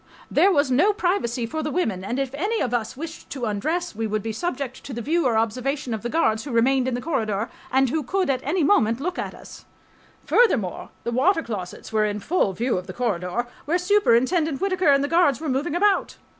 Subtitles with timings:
[0.31, 3.93] There was no privacy for the women, and if any of us wished to undress
[3.93, 6.95] we would be subject to the view or observation of the guards who remained in
[6.95, 9.65] the corridor and who could at any moment look at us....
[10.25, 15.03] Furthermore, the water closets were in full view of the corridor where Superintendent Whittaker and
[15.03, 16.17] the guards were moving about.